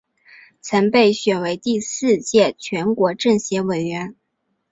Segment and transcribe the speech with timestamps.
[0.61, 4.15] 曾被选为第四届全国政协委员。